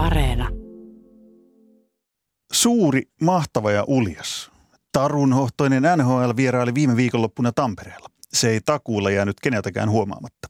[0.00, 0.48] Areena.
[2.52, 4.50] Suuri, mahtava ja uljas.
[4.92, 8.08] Tarunhohtoinen NHL vieraili viime viikonloppuna Tampereella.
[8.32, 10.48] Se ei takuulla jäänyt keneltäkään huomaamatta.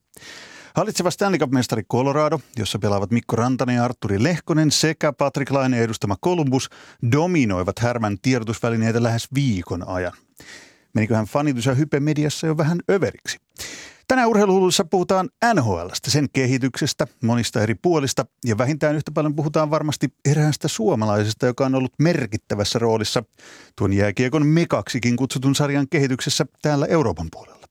[0.74, 6.16] Hallitseva Stanley Cup-mestari Colorado, jossa pelaavat Mikko Rantanen ja Arturi Lehkonen sekä Patrick Laine edustama
[6.24, 6.70] Columbus,
[7.12, 10.12] dominoivat härmän tiedotusvälineitä lähes viikon ajan.
[10.94, 13.38] Meniköhän fanitus ja hype mediassa jo vähän överiksi?
[14.10, 20.08] Tänään urheiluhulluissa puhutaan NHLstä, sen kehityksestä, monista eri puolista ja vähintään yhtä paljon puhutaan varmasti
[20.24, 23.22] eräästä suomalaisesta, joka on ollut merkittävässä roolissa
[23.76, 27.66] tuon jääkiekon mekaksikin kutsutun sarjan kehityksessä täällä Euroopan puolella.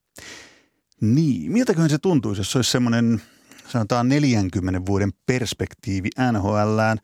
[1.01, 3.21] Niin, miltäköhän se tuntuisi, jos se olisi semmoinen
[3.67, 6.97] sanotaan 40 vuoden perspektiivi NHLään,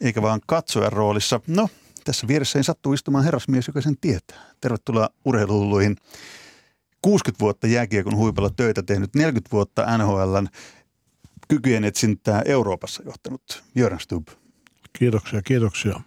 [0.00, 1.40] eikä vaan katsojan roolissa.
[1.46, 1.68] No,
[2.04, 4.40] tässä vieressä sattuu istumaan herrasmies, joka sen tietää.
[4.60, 5.96] Tervetuloa urheiluhulluihin.
[7.02, 10.48] 60 vuotta jääkiekon huipalla töitä tehnyt, 40 vuotta NHLn
[11.48, 14.28] kykyjen etsintää Euroopassa johtanut Jörn Stubb.
[14.92, 16.00] Kiitoksia, kiitoksia.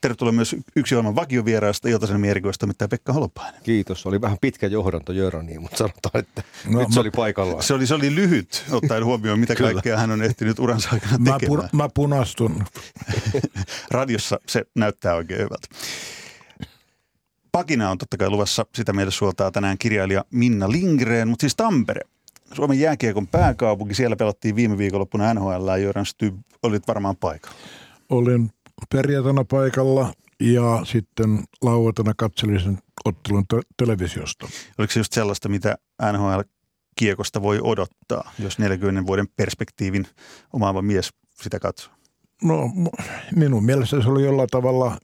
[0.00, 1.88] Tervetuloa myös yksi ohjelman vakiovieraasta
[2.28, 3.62] erikoista, mitä Pekka Holopainen.
[3.62, 4.06] Kiitos.
[4.06, 7.62] Oli vähän pitkä johdanto Jöraniin, mutta sanotaan, että no, nyt se oli paikallaan.
[7.62, 11.40] Se oli, se oli lyhyt, ottaen huomioon, mitä kaikkea hän on ehtinyt uransa aikana tekemään.
[11.40, 12.64] Mä, pun, mä punastun.
[13.90, 15.68] Radiossa se näyttää oikein hyvältä.
[17.52, 22.00] Pakina on totta kai luvassa, sitä meille suoltaa tänään kirjailija Minna Lindgren, mutta siis Tampere.
[22.52, 27.56] Suomen jääkiekon pääkaupunki, siellä pelattiin viime viikonloppuna NHL ja Jöran Styb olit varmaan paikalla.
[28.08, 28.50] Olin
[28.92, 34.48] perjantaina paikalla ja sitten lauantaina katselin sen ottelun te- televisiosta.
[34.78, 35.76] Oliko se just sellaista, mitä
[36.12, 40.06] NHL-kiekosta voi odottaa, jos 40 vuoden perspektiivin
[40.52, 41.10] omaava mies
[41.42, 41.92] sitä katsoo?
[42.42, 42.70] No
[43.36, 44.98] minun mielestä se oli jollain tavalla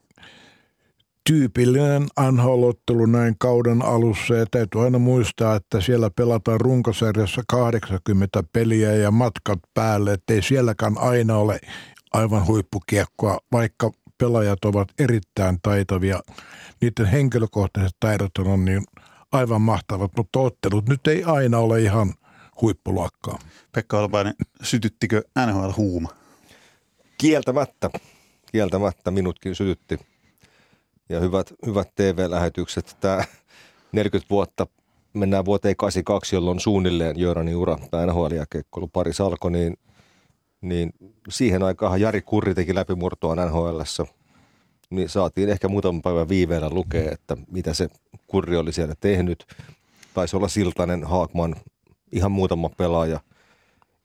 [1.29, 8.95] tyypillinen NHL-ottelu näin kauden alussa ja täytyy aina muistaa, että siellä pelataan runkosarjassa 80 peliä
[8.95, 11.61] ja matkat päälle, ettei sielläkään aina ole
[12.13, 16.21] aivan huippukiekkoa, vaikka pelaajat ovat erittäin taitavia.
[16.81, 18.85] Niiden henkilökohtaiset taidot on niin
[19.33, 22.15] aivan mahtavat, mutta ottelut nyt ei aina ole ihan
[22.61, 23.39] huippuluokkaa.
[23.73, 26.09] Pekka Alpainen, sytyttikö NHL-huuma?
[27.19, 27.91] Kieltämättä.
[28.53, 29.99] Kieltämättä minutkin sytytti
[31.09, 32.97] ja hyvät, hyvät TV-lähetykset.
[33.01, 33.25] Tämä
[33.93, 34.67] 40 vuotta,
[35.13, 37.77] mennään vuoteen 82, jolloin suunnilleen Jöranin ura
[38.07, 39.77] nhl kekkoilu pari alkoi, niin,
[40.61, 40.93] niin
[41.29, 43.81] siihen aikaan Jari Kurri teki läpimurtoa nhl
[44.91, 47.89] niin saatiin ehkä muutaman päivän viiveellä lukea, että mitä se
[48.27, 49.47] Kurri oli siellä tehnyt.
[50.15, 51.57] Taisi olla Siltanen, Haakman,
[52.13, 53.21] ihan muutama pelaaja.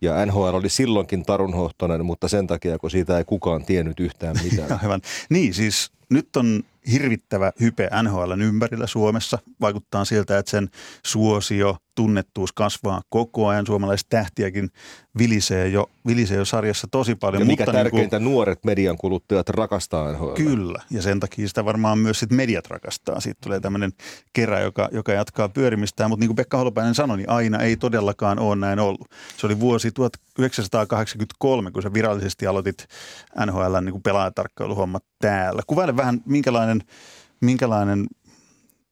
[0.01, 4.79] Ja NHL oli silloinkin tarunhohtoinen, mutta sen takia, kun siitä ei kukaan tiennyt yhtään mitään.
[4.83, 5.01] Aivan.
[5.29, 9.39] Niin, siis nyt on hirvittävä hype NHLn ympärillä Suomessa.
[9.61, 10.69] Vaikuttaa siltä, että sen
[11.05, 13.65] suosio, tunnettuus kasvaa koko ajan.
[13.65, 14.69] Suomalaiset tähtiäkin
[15.17, 17.41] vilisee jo, vilisee jo sarjassa tosi paljon.
[17.41, 20.33] Ja mikä mutta tärkeintä, niin kuin, nuoret median kuluttajat rakastaa NHL.
[20.33, 23.19] Kyllä, ja sen takia sitä varmaan myös sit mediat rakastaa.
[23.19, 23.91] Siitä tulee tämmöinen
[24.33, 26.09] kerä, joka, joka jatkaa pyörimistään.
[26.09, 29.07] Mutta niin kuin Pekka Holopainen sanoi, niin aina ei todellakaan ole näin ollut.
[29.37, 32.87] Se oli vuosi 1983, kun sä virallisesti aloitit
[33.45, 35.61] NHLn niin pelaajatarkkailuhommat täällä.
[35.67, 36.83] Kuvaile vähän, minkälainen,
[37.41, 38.07] minkälainen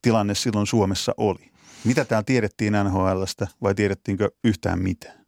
[0.02, 1.51] tilanne silloin Suomessa oli.
[1.84, 5.26] Mitä täällä tiedettiin NHLstä vai tiedettiinkö yhtään mitään?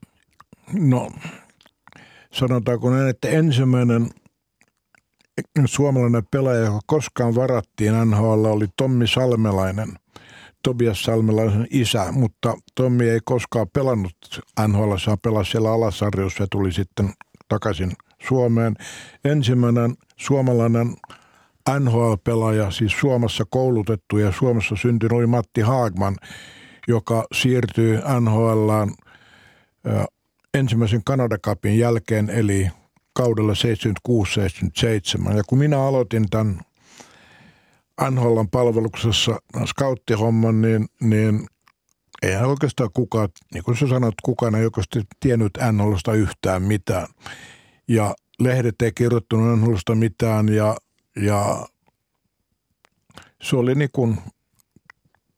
[0.74, 1.12] No,
[2.34, 4.10] sanotaanko näin, että ensimmäinen
[5.66, 9.90] suomalainen pelaaja, joka koskaan varattiin NHL, oli Tommi Salmelainen,
[10.64, 16.72] Tobias Salmelaisen isä, mutta Tommi ei koskaan pelannut NHL, hän pelasi siellä alasarjossa ja tuli
[16.72, 17.14] sitten
[17.48, 17.92] takaisin
[18.28, 18.76] Suomeen.
[19.26, 20.96] Ensimmäinen suomalainen
[21.70, 26.16] NHL-pelaaja, siis Suomessa koulutettu ja Suomessa syntynyt oli Matti Haagman,
[26.88, 28.90] joka siirtyi NHLään
[30.54, 32.70] ensimmäisen Canada Cupin jälkeen, eli
[33.14, 33.54] kaudella
[35.32, 35.38] 76-77.
[35.38, 36.60] Ja kun minä aloitin tämän
[38.10, 41.48] NHLn palveluksessa scouttihomman, niin, niin
[42.22, 47.08] eihän oikeastaan kukaan, niin kuin sä sanoit, kukaan ei oikeasti tiennyt NHLsta yhtään mitään.
[47.88, 50.76] Ja lehdet ei kirjoittanut NHLsta mitään ja
[51.16, 51.68] ja
[53.42, 54.18] se oli niin kuin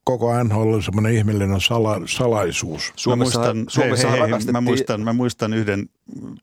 [0.06, 2.94] koko NHL oli semmoinen ihmeellinen sala, salaisuus.
[2.96, 5.90] Suomessa, mä muistan, Suomessa hei, hei, hei, mä, muistan, mä muistan yhden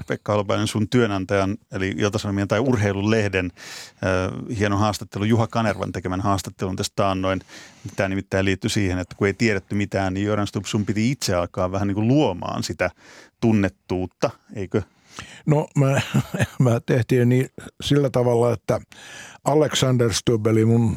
[0.07, 6.77] Pekka Holopainen sun työnantajan, eli Iltasanomien tai Urheilulehden äh, hienon haastattelu, Juha Kanervan tekemän haastattelun
[6.77, 7.41] tästä taannoin.
[7.97, 11.35] Tämä nimittäin liittyy siihen, että kun ei tiedetty mitään, niin Jöran Stubb sun piti itse
[11.35, 12.91] alkaa vähän niin kuin luomaan sitä
[13.41, 14.83] tunnettuutta, eikö?
[15.47, 16.01] No mä,
[16.65, 17.47] mä tehtiin niin
[17.83, 18.81] sillä tavalla, että
[19.45, 20.97] Alexander Stubb, eli mun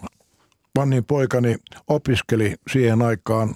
[0.77, 1.55] vanhin poikani,
[1.87, 3.55] opiskeli siihen aikaan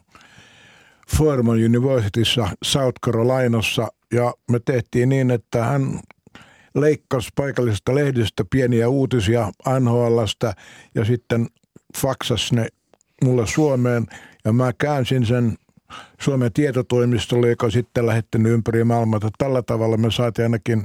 [1.18, 6.00] Furman Universityssä South Carolinassa ja me tehtiin niin, että hän,
[6.76, 10.54] leikkasi paikallisesta lehdistä pieniä uutisia NHLstä
[10.96, 11.48] ja sitten
[11.98, 12.68] faksas ne
[13.24, 14.08] mulle Suomeen.
[14.46, 15.58] Ja mä käänsin sen
[16.22, 19.20] Suomen tietotoimistolle, joka sitten lähettänyt ympäri maailmaa.
[19.38, 20.84] Tällä tavalla me saatiin ainakin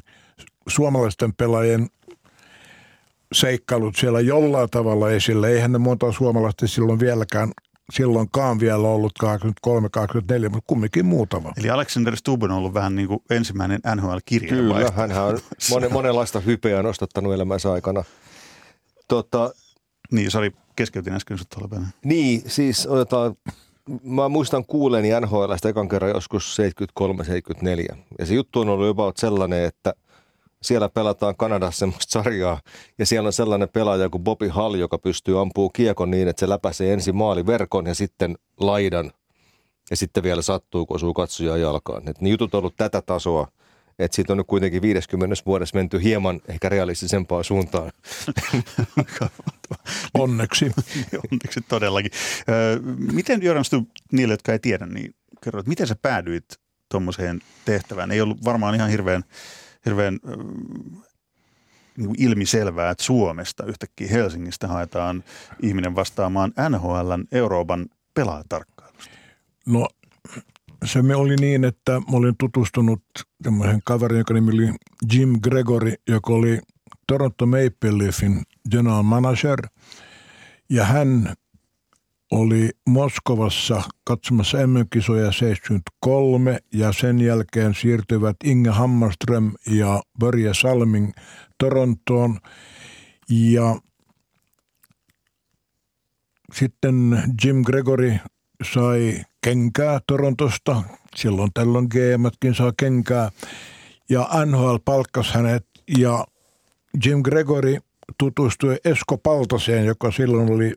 [0.69, 1.89] suomalaisten pelaajien
[3.33, 5.51] seikkailut siellä jollain tavalla esille.
[5.51, 7.53] Eihän ne monta suomalaista silloin vieläkään
[7.93, 11.53] silloinkaan vielä ollut 23-24, mutta kumminkin muutama.
[11.57, 14.93] Eli Alexander Stubb on ollut vähän niin kuin ensimmäinen NHL-kirjeenvaihto.
[14.93, 15.39] Kyllä, hän on
[15.71, 18.05] monen, monenlaista hypeä nostattanut elämänsä aikana.
[19.09, 19.55] Tota,
[20.13, 21.49] niin, sori, keskeytin äsken sut
[22.05, 23.37] Niin, siis otetaan,
[24.03, 26.57] mä muistan kuuleeni NHLstä ekan kerran joskus
[27.93, 27.97] 73-74.
[28.19, 29.95] Ja se juttu on ollut jopa sellainen, että
[30.63, 32.61] siellä pelataan Kanadassa semmoista sarjaa,
[32.99, 36.49] ja siellä on sellainen pelaaja kuin Bobby Hall, joka pystyy ampuu kiekon niin, että se
[36.49, 39.13] läpäisee ensin maaliverkon ja sitten laidan,
[39.91, 42.09] ja sitten vielä sattuu, kun osuu katsojaa jalkaan.
[42.09, 43.49] Et ne jutut on ollut tätä tasoa,
[43.99, 47.93] että siitä on nyt kuitenkin 50 vuodessa menty hieman ehkä realistisempaan suuntaan.
[50.15, 50.65] Onneksi.
[51.33, 52.11] Onneksi todellakin.
[53.13, 55.15] Miten Stub, niille, jotka ei tiedä, niin
[55.45, 56.45] kerro, että miten sä päädyit
[56.91, 58.11] tuommoiseen tehtävään?
[58.11, 59.25] Ei ollut varmaan ihan hirveän
[59.87, 60.19] hirveän
[61.97, 65.25] niin ilmiselvää, että Suomesta yhtäkkiä Helsingistä haetaan
[65.63, 69.11] ihminen vastaamaan NHLn Euroopan pelaajatarkkailusta?
[69.67, 69.89] No
[70.85, 73.03] se me oli niin, että mä olin tutustunut
[73.43, 74.75] tämmöisen kaverin, joka nimi oli
[75.13, 76.59] Jim Gregory, joka oli
[77.07, 79.59] Toronto Maple Leafin general manager.
[80.71, 81.35] Ja hän
[82.31, 91.13] oli Moskovassa katsomassa MM-kisoja 73 ja sen jälkeen siirtyivät Inge Hammarström ja Börje Salming
[91.59, 92.39] Torontoon.
[93.31, 93.77] Ja
[96.53, 98.19] sitten Jim Gregory
[98.73, 100.83] sai kenkää Torontosta.
[101.17, 103.31] Silloin tällöin GMtkin saa kenkää.
[104.09, 105.67] Ja NHL palkkasi hänet
[105.99, 106.25] ja
[107.05, 107.79] Jim Gregory
[108.19, 110.75] tutustui Esko Paltaseen, joka silloin oli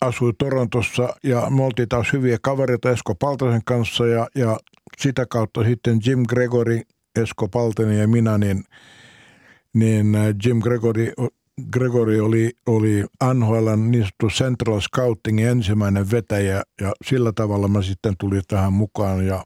[0.00, 4.58] asui Torontossa ja me oltiin taas hyviä kavereita Esko Paltasen kanssa ja, ja
[4.98, 6.80] sitä kautta sitten Jim Gregory,
[7.22, 8.64] Esko Palteni ja minä, niin,
[9.74, 11.12] niin Jim Gregory,
[11.72, 18.14] Gregory oli, oli NHL niin sanottu Central Scoutingin ensimmäinen vetäjä ja sillä tavalla mä sitten
[18.18, 19.44] tulin tähän mukaan ja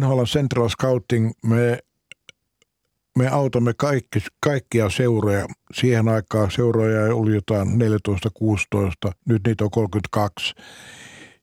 [0.00, 1.78] NHL Central Scouting, me
[3.16, 5.46] me autamme kaikki, kaikkia seuroja.
[5.74, 10.54] Siihen aikaan seuroja oli jotain 14-16, nyt niitä on 32.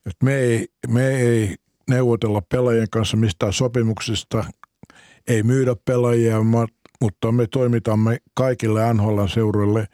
[0.06, 1.56] Et me, ei, me ei
[1.90, 4.46] neuvotella pelaajien kanssa mistään sopimuksista,
[5.28, 6.44] ei myydä pelaajia,
[7.04, 9.88] mutta me toimitamme kaikille NHL seuroille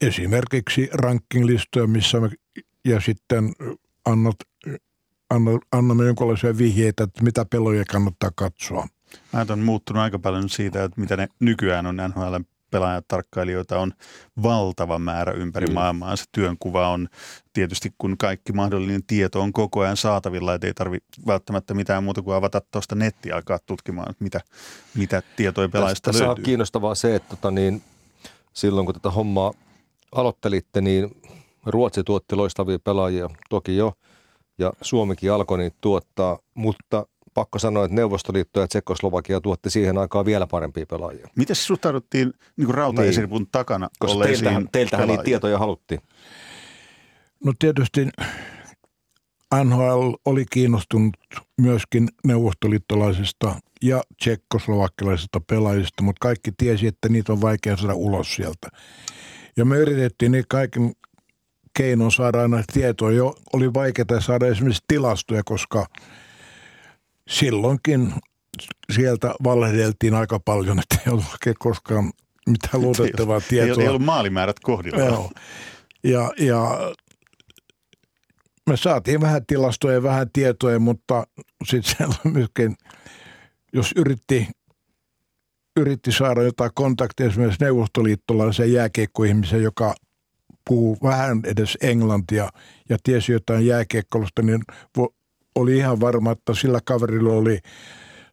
[0.00, 2.30] esimerkiksi rankinglistoja, missä me,
[2.84, 3.52] ja sitten
[4.04, 4.36] annat,
[5.30, 8.86] anna, annamme jonkinlaisia vihjeitä, että mitä peloja kannattaa katsoa.
[9.32, 12.36] Mä on muuttunut aika paljon siitä, että mitä ne nykyään on NHL
[13.08, 13.92] tarkkailijoita on
[14.42, 15.72] valtava määrä ympäri mm.
[15.72, 16.16] maailmaa.
[16.16, 17.08] Se työnkuva on
[17.52, 22.22] tietysti, kun kaikki mahdollinen tieto on koko ajan saatavilla, että ei tarvitse välttämättä mitään muuta
[22.22, 24.40] kuin avata tuosta nettiä alkaa tutkimaan, että mitä,
[24.94, 26.42] mitä tietoja pelaajista Tässä löytyy.
[26.42, 27.82] on kiinnostavaa se, että tota niin,
[28.52, 29.52] silloin kun tätä hommaa
[30.12, 31.16] aloittelitte, niin
[31.66, 33.92] Ruotsi tuotti loistavia pelaajia toki jo,
[34.58, 40.24] ja Suomikin alkoi niitä tuottaa, mutta pakko sanoa, että Neuvostoliitto ja Tsekoslovakia tuotti siihen aikaan
[40.24, 41.28] vielä parempia pelaajia.
[41.36, 43.48] Miten se suhtauduttiin niin rautaesiripun niin.
[43.52, 46.00] takana Koska teiltähän, teiltähän niitä tietoja haluttiin.
[47.44, 48.08] No tietysti
[49.64, 51.16] NHL oli kiinnostunut
[51.60, 58.68] myöskin neuvostoliittolaisista ja tsekkoslovakkilaisista pelaajista, mutta kaikki tiesi, että niitä on vaikea saada ulos sieltä.
[59.56, 60.92] Ja me yritettiin niin kaiken
[61.76, 63.12] keinon saada aina tietoa.
[63.12, 65.86] Jo oli vaikeaa saada esimerkiksi tilastoja, koska–
[67.30, 68.12] silloinkin
[68.92, 72.12] sieltä valehdeltiin aika paljon, että ei ollut oikein koskaan
[72.46, 73.74] mitään luotettavaa tietoa.
[73.76, 75.04] Ei, ei ollut maalimäärät kohdilla.
[75.04, 75.30] Joo.
[76.04, 76.92] Ja, ja
[78.70, 81.26] me saatiin vähän tilastoja ja vähän tietoja, mutta
[81.64, 82.76] sitten siellä myöskin,
[83.72, 84.48] jos yritti,
[85.76, 89.94] yritti saada jotain kontaktia esimerkiksi neuvostoliittolaisen jääkiekkoihmisen, joka
[90.68, 92.48] puhuu vähän edes englantia
[92.88, 94.62] ja tiesi jotain jääkiekkolusta, niin
[95.54, 97.58] oli ihan varma, että sillä kaverilla oli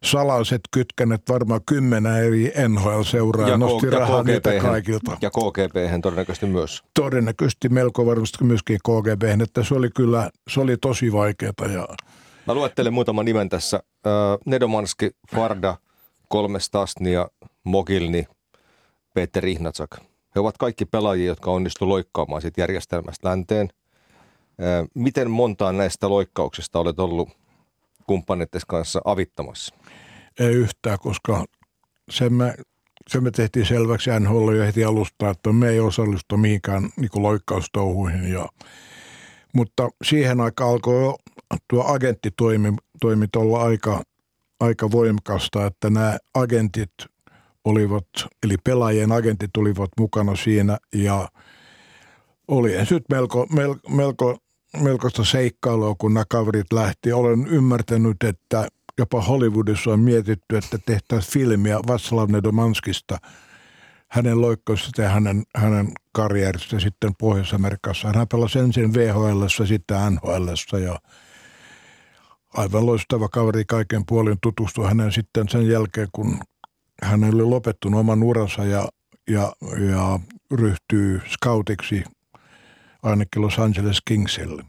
[0.04, 5.16] salaiset kytkenet varmaan kymmenen eri NHL-seuraa ja nosti ja rahaa niitä kaikilta.
[5.20, 6.82] Ja KGB todennäköisesti myös.
[6.94, 11.52] Todennäköisesti melko varmasti myöskin KGB, että se oli kyllä, se oli tosi vaikeaa.
[11.72, 11.88] Ja...
[12.46, 13.80] Mä luettelen muutaman nimen tässä.
[14.46, 15.76] Nedomanski, Farda,
[16.28, 17.28] Kolme Stasnia,
[17.64, 18.26] Mogilni,
[19.14, 19.90] Peter Ihnatsak.
[20.34, 23.68] He ovat kaikki pelaajia, jotka onnistuivat loikkaamaan siitä järjestelmästä länteen.
[24.94, 27.28] Miten montaa näistä loikkauksista olet ollut
[28.06, 29.74] kumppaneiden kanssa avittamassa?
[30.40, 31.44] ei yhtään, koska
[32.10, 32.54] sen me,
[33.08, 38.32] sen me tehtiin selväksi NHL jo heti alusta, että me ei osallistu mihinkään niin loikkaustouhuihin.
[38.32, 38.48] Ja,
[39.54, 41.16] mutta siihen aikaan alkoi jo
[41.68, 44.02] tuo agenttitoimi toimi olla aika,
[44.60, 46.92] aika voimakasta, että nämä agentit
[47.64, 48.06] olivat,
[48.42, 51.28] eli pelaajien agentit olivat mukana siinä ja
[52.48, 54.38] oli nyt melko, melko, melko
[54.76, 57.12] melkoista seikkailua, kun nämä kaverit lähti.
[57.12, 63.18] Olen ymmärtänyt, että jopa Hollywoodissa on mietitty, että tehtäisiin filmiä Václav Nedomanskista,
[64.08, 68.12] hänen loikkoista ja hänen, hänen karjäristä sitten Pohjois-Amerikassa.
[68.14, 70.98] Hän pelasi ensin VHL, sitten NHL ja
[72.54, 76.38] aivan loistava kaveri kaiken puolin tutustui hänen sitten sen jälkeen, kun
[77.02, 78.88] hän oli lopettunut oman uransa ja,
[79.30, 79.52] ja,
[79.90, 80.20] ja
[80.54, 82.04] ryhtyy scoutiksi
[83.02, 84.64] ainakin Los Angeles Kingsille.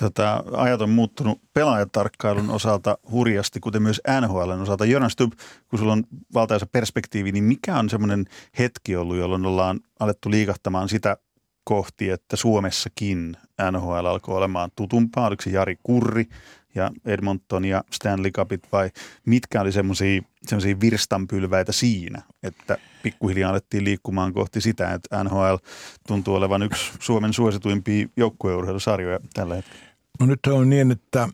[0.00, 4.84] Tota, ajat on muuttunut pelaajatarkkailun osalta hurjasti, kuten myös NHLn osalta.
[4.84, 5.32] Jonas Stubb,
[5.68, 8.24] kun sulla on valtaisa perspektiivi, niin mikä on semmoinen
[8.58, 11.16] hetki ollut, jolloin ollaan alettu liikahtamaan sitä
[11.64, 13.36] kohti, että Suomessakin
[13.70, 15.26] NHL alkoi olemaan tutumpaa?
[15.26, 16.26] Oliko se Jari Kurri
[16.74, 18.90] ja Edmonton ja Stanley Cupit vai
[19.26, 25.54] mitkä oli semmoisia virstanpylväitä siinä, että pikkuhiljaa alettiin liikkumaan kohti sitä, että NHL
[26.06, 29.86] tuntuu olevan yksi Suomen suosituimpia joukkueurheilusarjoja tällä hetkellä?
[30.20, 31.28] No nyt on niin, että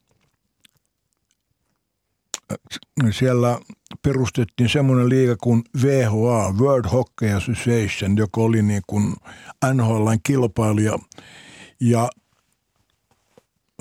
[3.10, 3.58] siellä
[4.02, 9.14] perustettiin semmoinen liiga kuin VHA, World Hockey Association, joka oli niin kuin
[9.74, 10.98] NHLn kilpailija.
[11.80, 12.08] Ja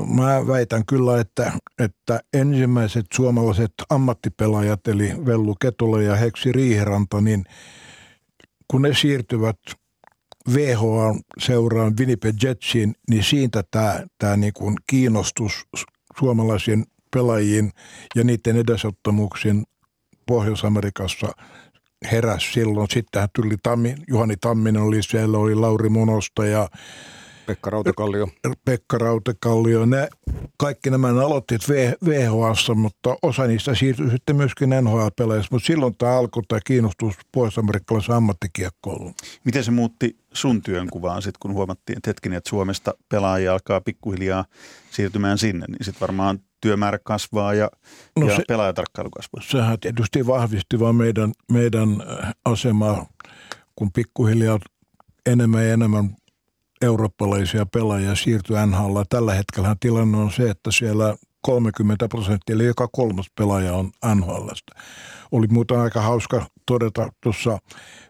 [0.10, 7.44] mä väitän kyllä, että, että ensimmäiset suomalaiset ammattipelaajat, eli Vellu Ketula ja Heksi Riiheranta, niin
[8.68, 9.60] kun ne siirtyvät
[10.54, 15.66] VHA-seuraan Winnipeg Jetsiin, niin siitä tämä, tämä niin kuin kiinnostus
[16.20, 17.72] suomalaisiin pelaajiin
[18.16, 19.64] ja niiden edesottamuksiin
[20.26, 21.28] Pohjois-Amerikassa
[22.12, 22.88] heräsi silloin.
[22.90, 26.70] Sitten tuli Tammi, Juhani Tamminen oli siellä, oli Lauri Monosta ja
[27.48, 28.27] Pekka Rautakallio.
[28.66, 29.86] Pekka Rautakallio.
[29.86, 30.10] Ne,
[30.58, 31.62] kaikki nämä aloittivat
[32.06, 35.48] VHS, mutta osa niistä siirtyi sitten myöskin NHL-peleistä.
[35.51, 39.13] Mutta silloin tämä alkoi tämä kiinnostus pohjois-amerikkalaisen ammattikiekkoiluun.
[39.44, 44.46] Miten se muutti sun työnkuvaan sitten, kun huomattiin, että hetkinen, että Suomesta pelaajia alkaa pikkuhiljaa
[44.92, 47.70] siirtymään sinne, niin sitten varmaan työmäärä kasvaa ja,
[48.20, 49.42] no ja se, pelaajatarkkailu kasvaa.
[49.51, 53.06] Sehän tietysti vahvisti vaan meidän, meidän äh, asemaa,
[53.75, 54.60] kun pikkuhiljaa
[55.25, 56.16] enemmän ja enemmän
[56.81, 59.01] eurooppalaisia pelaajia siirtyi NHL.
[59.10, 61.15] Tällä hetkellä tilanne on se, että siellä
[61.48, 64.75] 30 prosenttia, eli joka kolmas pelaaja on NHLstä.
[65.32, 67.58] Oli muuten aika hauska todeta tuossa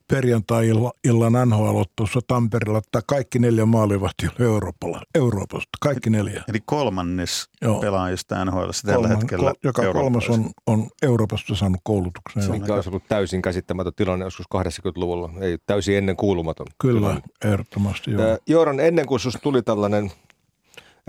[0.08, 5.78] perjantai-illan nhl tuossa Tampereella, että kaikki neljä maalivahti oli Euroopalla, Euroopasta.
[5.82, 6.44] Kaikki neljä.
[6.48, 7.80] Eli kolmannes Joo.
[7.80, 12.44] pelaajista NHL tällä hetkellä Joka kolmas on, on Euroopasta saanut koulutuksen.
[12.44, 15.30] Se on olisi ollut täysin käsittämätön tilanne joskus 80-luvulla.
[15.42, 16.68] Ei täysin ennen kuulumaton.
[16.82, 17.22] Kyllä, tilanne.
[17.46, 18.12] ehdottomasti.
[18.12, 18.38] Joo.
[18.48, 20.12] Jooran, ennen kuin sinusta tuli tällainen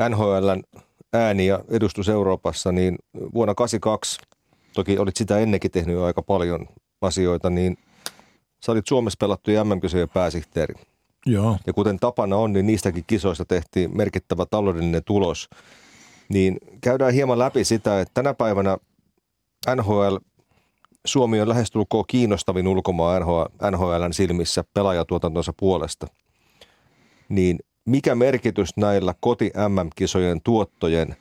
[0.08, 2.96] NHLn ääni ja edustus Euroopassa, niin
[3.34, 4.20] vuonna 82,
[4.74, 6.66] toki olit sitä ennenkin tehnyt aika paljon
[7.00, 7.78] asioita, niin
[8.66, 10.74] sä olit Suomessa pelattu MM-kisojen pääsihteeri.
[11.26, 11.56] Joo.
[11.66, 15.48] Ja kuten tapana on, niin niistäkin kisoista tehtiin merkittävä taloudellinen tulos.
[16.28, 18.78] Niin käydään hieman läpi sitä, että tänä päivänä
[19.76, 20.16] NHL,
[21.06, 26.06] Suomi on lähestulkoon kiinnostavin ulkomaan NHL, NHLn silmissä pelaajatuotantonsa puolesta.
[27.28, 27.58] Niin
[27.88, 31.16] mikä merkitys näillä koti MM-kisojen tuottojen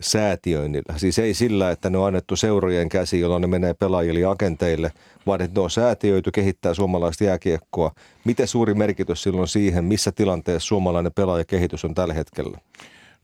[0.00, 0.98] säätiöinnillä?
[0.98, 4.92] Siis ei sillä, että ne on annettu seurojen käsiin, jolloin ne menee pelaajille agenteille,
[5.26, 7.92] vaan että ne on säätiöity kehittää suomalaista jääkiekkoa.
[8.24, 12.58] Miten suuri merkitys silloin siihen, missä tilanteessa suomalainen pelaajakehitys on tällä hetkellä?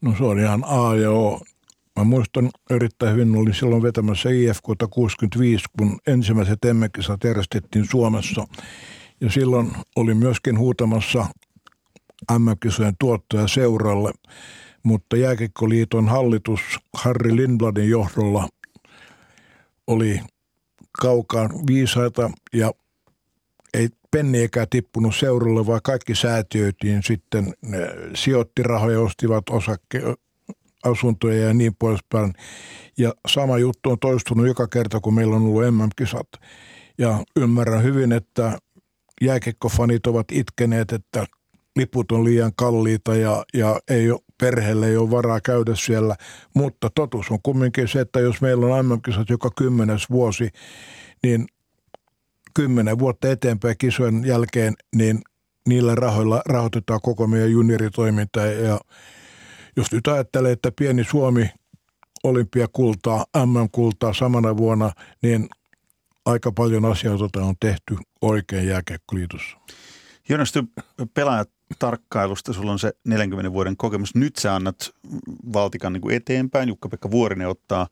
[0.00, 1.40] No se on ihan A ja O.
[1.98, 8.46] Mä muistan erittäin hyvin, olin silloin vetämässä IFK 65, kun ensimmäiset emmekisat järjestettiin Suomessa.
[9.20, 11.26] Ja silloin oli myöskin huutamassa
[12.38, 14.12] MM-kisojen tuottoja seuralle,
[14.82, 16.60] mutta Jääkekkoliiton hallitus
[16.94, 18.48] Harri Lindbladin johdolla
[19.86, 20.20] oli
[21.00, 22.72] kaukaan viisaita ja
[23.74, 27.54] ei penniäkään tippunut seuralle, vaan kaikki säätiöitiin sitten,
[28.14, 30.02] sijoitti rahoja, ostivat osakke,
[30.84, 32.32] asuntoja ja niin poispäin.
[32.98, 36.28] Ja sama juttu on toistunut joka kerta, kun meillä on ollut MM-kisat.
[36.98, 38.58] Ja ymmärrän hyvin, että
[39.20, 41.26] jääkekkofanit ovat itkeneet, että
[41.76, 46.16] liput on liian kalliita ja, ja ei ole, perheelle ei ole varaa käydä siellä.
[46.54, 50.48] Mutta totuus on kumminkin se, että jos meillä on MM-kisat joka kymmenes vuosi,
[51.22, 51.46] niin
[52.54, 55.20] kymmenen vuotta eteenpäin kisojen jälkeen, niin
[55.68, 58.40] niillä rahoilla rahoitetaan koko meidän junioritoiminta.
[58.40, 58.80] Ja
[59.76, 61.50] jos nyt ajattelee, että pieni Suomi
[62.24, 65.48] olympiakultaa, MM-kultaa samana vuonna, niin
[66.26, 69.56] aika paljon asioita on tehty oikein jääkiekkoliitossa.
[70.28, 70.52] Jonas,
[71.14, 74.14] pelaajat tarkkailusta, sulla on se 40 vuoden kokemus.
[74.14, 74.94] Nyt sä annat
[75.52, 76.68] valtikan niin kuin eteenpäin.
[76.68, 77.86] Jukka-Pekka Vuorinen ottaa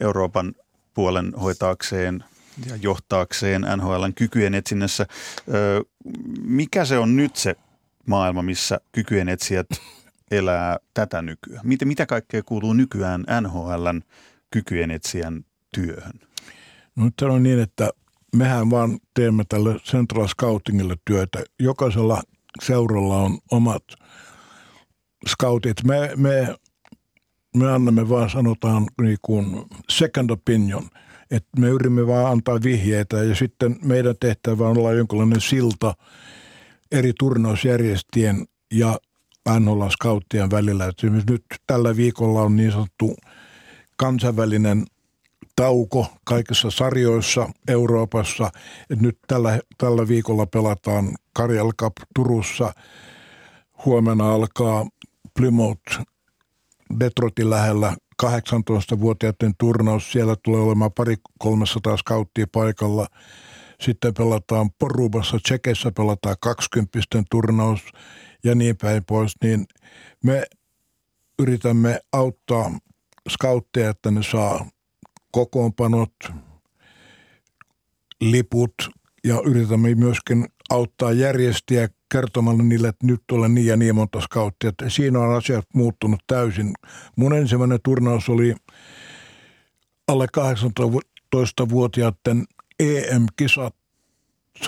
[0.00, 0.54] Euroopan
[0.94, 2.24] puolen hoitaakseen
[2.66, 5.06] ja johtaakseen NHLn kykyjen etsinnässä.
[6.42, 7.56] mikä se on nyt se
[8.06, 9.66] maailma, missä kykyjen etsijät
[10.30, 11.66] elää tätä nykyään?
[11.66, 14.02] Mitä, mitä kaikkea kuuluu nykyään NHLn
[14.50, 16.20] kykyjen etsijän työhön?
[16.96, 17.90] No nyt on niin, että
[18.36, 21.44] mehän vaan teemme tälle Central Scoutingille työtä.
[21.58, 22.22] Jokaisella
[22.62, 23.84] seuralla on omat
[25.28, 25.84] scoutit.
[25.84, 26.54] Me, me,
[27.56, 30.88] me annamme vaan sanotaan niin kuin second opinion,
[31.30, 35.94] että me yritämme vaan antaa vihjeitä ja sitten meidän tehtävä on olla jonkinlainen silta
[36.92, 38.98] eri turnausjärjestien ja
[39.60, 40.86] NHL Scouttien välillä.
[40.86, 43.16] Et nyt tällä viikolla on niin sanottu
[43.96, 44.84] kansainvälinen
[45.62, 48.50] tauko kaikissa sarjoissa Euroopassa.
[48.90, 52.72] Et nyt tällä, tällä viikolla pelataan Karjal Cup Turussa.
[53.84, 54.86] Huomenna alkaa
[55.36, 56.00] Plymouth
[57.00, 60.12] Detroitin lähellä 18-vuotiaiden turnaus.
[60.12, 63.06] Siellä tulee olemaan pari 300 skauttia paikalla.
[63.80, 66.98] Sitten pelataan Porubassa, Tsekeissä pelataan 20
[67.30, 67.80] turnaus
[68.44, 69.32] ja niin päin pois.
[69.42, 69.66] Niin
[70.24, 70.42] me
[71.38, 72.70] yritämme auttaa
[73.30, 74.66] skautteja, että ne saa
[75.32, 76.14] kokoonpanot,
[78.20, 78.74] liput
[79.24, 84.68] ja yritämme myöskin auttaa järjestäjä kertomalla niille, että nyt tulee niin ja niin monta skauttia.
[84.68, 86.72] Että siinä on asiat muuttunut täysin.
[87.16, 88.54] Mun ensimmäinen turnaus oli
[90.08, 92.44] alle 18-vuotiaiden
[92.80, 93.74] EM-kisat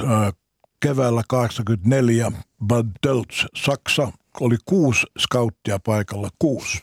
[0.00, 0.32] äh,
[0.80, 2.32] keväällä 84
[2.66, 4.12] Bad Delts, Saksa.
[4.40, 6.82] Oli kuusi skauttia paikalla, kuusi.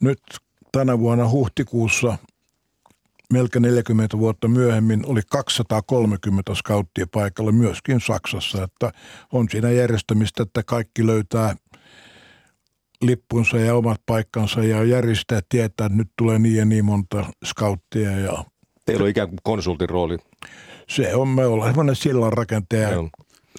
[0.00, 0.22] Nyt
[0.72, 2.18] tänä vuonna huhtikuussa
[3.32, 8.92] melkein 40 vuotta myöhemmin oli 230 skauttia paikalla myöskin Saksassa, että
[9.32, 11.56] on siinä järjestämistä, että kaikki löytää
[13.02, 18.10] lippunsa ja omat paikkansa ja järjestää tietää, että nyt tulee niin ja niin monta skauttia.
[18.10, 18.44] Ja
[18.86, 20.18] Teillä on ikään kuin konsultin rooli.
[20.88, 22.88] Se on, me ollaan semmoinen sillanrakentaja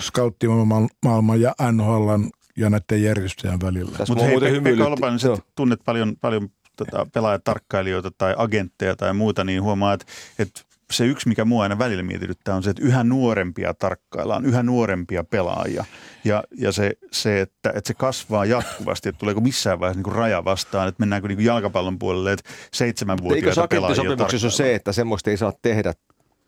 [0.02, 2.10] skauttimaailman ja NHL
[2.58, 3.98] ja näiden järjestöjen välillä.
[4.08, 5.20] Mutta hei, Pekka Olpainen,
[5.56, 6.50] tunnet paljon, paljon
[6.86, 10.06] tota, pelaajatarkkailijoita tai agentteja tai muuta, niin huomaa, että,
[10.40, 14.64] että se yksi, mikä mua aina välillä mietityttää, on se, että yhä nuorempia tarkkaillaan, yhä
[14.64, 15.86] nuorempia pelaajia.
[16.24, 20.46] Ja, ja se, se että, että se kasvaa jatkuvasti, että tuleeko missään vaiheessa niin raja
[20.46, 25.30] vastaan, että mennäänkö niin jalkapallon puolelle, että seitsemänvuotiaita pelaajia Eikö sopimuksessa on se, että semmoista
[25.30, 25.94] ei saa tehdä,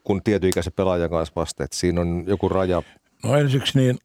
[0.04, 2.82] kun tietyikäisen pelaajan kanssa vasta, että siinä on joku raja?
[3.24, 3.98] No ensiksi niin,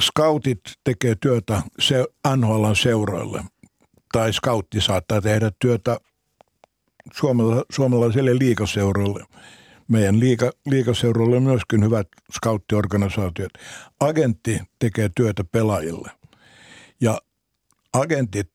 [0.00, 3.44] scoutit tekee työtä se NHLn seuroille–
[4.12, 5.96] tai scoutti saattaa tehdä työtä
[7.12, 9.24] suomala, suomalaiselle liikaseuroille.
[9.88, 13.52] Meidän liika, liikaseuroille on myöskin hyvät scouttiorganisaatiot.
[14.00, 16.10] Agentti tekee työtä pelaajille.
[17.00, 17.18] Ja
[17.92, 18.50] agentit,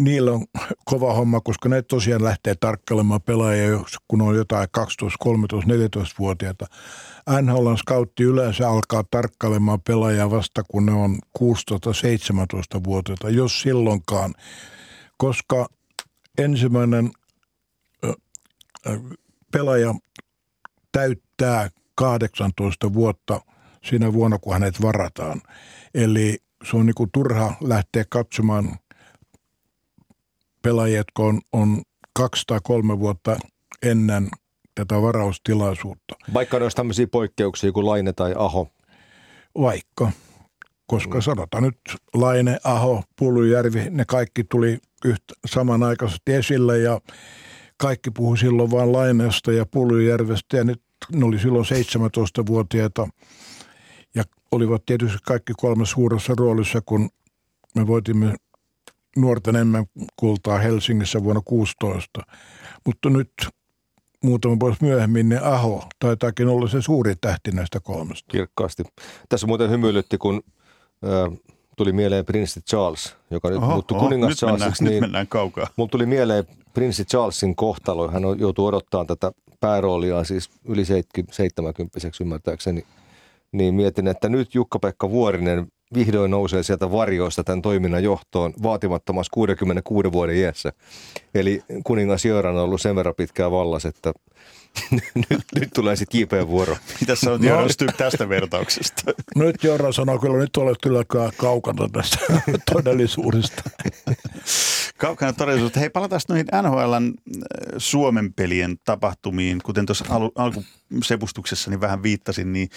[0.00, 0.46] niillä on
[0.84, 6.66] kova homma, koska ne tosiaan lähtee tarkkailemaan pelaajia, kun on jotain 12, 13, 14-vuotiaita.
[7.42, 14.34] NHLn scoutti yleensä alkaa tarkkailemaan pelaajia vasta, kun ne on 16-17-vuotiaita, jos silloinkaan–
[15.16, 15.68] koska
[16.38, 17.10] ensimmäinen
[19.52, 19.94] pelaaja
[20.92, 23.40] täyttää 18 vuotta
[23.84, 25.42] siinä vuonna, kun hänet varataan.
[25.94, 26.38] Eli
[26.70, 28.76] se on niin kuin turha lähteä katsomaan
[30.62, 33.36] pelaajia, jotka on, on kaksi tai kolme vuotta
[33.82, 34.28] ennen
[34.74, 36.14] tätä varaustilaisuutta.
[36.34, 38.68] Vaikka ne olisi tämmöisiä poikkeuksia kuin Laine tai Aho?
[39.60, 40.12] Vaikka
[40.86, 41.22] koska mm.
[41.22, 41.78] sanotaan nyt
[42.14, 47.00] Laine, Aho, Pulujärvi, ne kaikki tuli yhtä, samanaikaisesti esille ja
[47.76, 50.82] kaikki puhui silloin vain Laineesta ja Pulujärvestä ja nyt
[51.12, 53.08] ne oli silloin 17-vuotiaita
[54.14, 57.10] ja olivat tietysti kaikki kolme suuressa roolissa, kun
[57.74, 58.34] me voitimme
[59.16, 62.20] nuorten enemmän kultaa Helsingissä vuonna 16.
[62.86, 63.32] Mutta nyt
[64.22, 68.26] muutama vuosi myöhemmin, niin Aho taitaakin olla se suuri tähti näistä kolmesta.
[68.30, 68.82] Kirkkaasti.
[69.28, 70.42] Tässä muuten hymyilytti, kun
[71.76, 74.82] tuli mieleen prinssi Charles, joka nyt oho, muuttui oho, kuningas nyt Charlesiksi.
[74.82, 75.66] Mennään, niin, nyt mennään kaukaa.
[75.76, 78.10] Mulla tuli mieleen prinssi Charlesin kohtalo.
[78.10, 82.84] Hän on, joutuu odottamaan tätä pääroolia siis yli 70 ymmärtääkseni.
[83.52, 90.12] Niin mietin, että nyt Jukka-Pekka Vuorinen vihdoin nousee sieltä varjoista tämän toiminnan johtoon vaatimattomassa 66
[90.12, 90.72] vuoden iässä.
[91.34, 94.12] Eli kuningas Jöran on ollut sen verran pitkään vallas, että
[95.14, 96.76] nyt, nyt tulee sitten kipeä vuoro.
[97.00, 97.92] Mitä sä oot no.
[97.96, 99.02] tästä vertauksesta?
[99.36, 101.04] Nyt Jorra sanoo kyllä, nyt olet kyllä
[101.36, 102.18] kaukana tästä
[102.72, 103.62] todellisuudesta.
[104.98, 105.80] kaukana todellisuudesta.
[105.80, 107.14] Hei, palataan noihin NHLn
[107.78, 109.58] Suomen pelien tapahtumiin.
[109.64, 112.68] Kuten tuossa al- alkusepustuksessa niin vähän viittasin, niin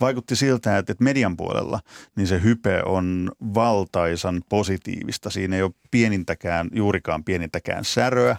[0.00, 1.80] vaikutti siltä, että median puolella
[2.16, 5.30] niin se hype on valtaisan positiivista.
[5.30, 8.36] Siinä ei ole pienintäkään, juurikaan pienintäkään säröä.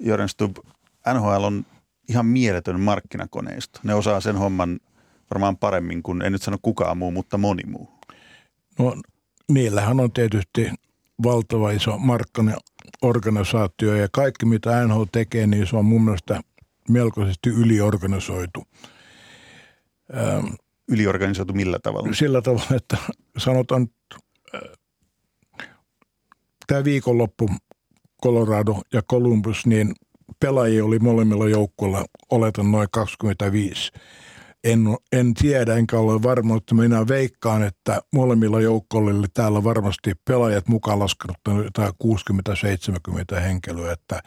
[0.00, 0.56] Jörn Stubb,
[1.14, 1.64] NHL on
[2.12, 3.80] ihan mieletön markkinakoneisto.
[3.82, 4.80] Ne osaa sen homman
[5.30, 7.88] varmaan paremmin kuin, en nyt sano kukaan muu, mutta moni muu.
[8.78, 8.96] No
[9.48, 10.70] niillähän on tietysti
[11.22, 16.40] valtava iso markkinaorganisaatio ja kaikki mitä NHL tekee, niin se on mun mielestä
[16.88, 18.64] melkoisesti yliorganisoitu.
[20.16, 20.46] Ähm,
[20.88, 22.12] yliorganisoitu millä tavalla?
[22.12, 22.96] Sillä tavalla, että
[23.38, 23.88] sanotaan,
[24.54, 24.60] äh,
[26.66, 27.50] tämä viikonloppu
[28.22, 29.94] Colorado ja Columbus, niin
[30.42, 33.92] pelaajia oli molemmilla joukkueilla, oletan noin 25
[34.64, 40.68] en, en tiedä enkä ole varma, mutta minä veikkaan, että molemmilla joukkoilla täällä varmasti pelaajat
[40.68, 41.92] mukaan laskenut jotain
[43.36, 44.22] 60-70 henkilöä, että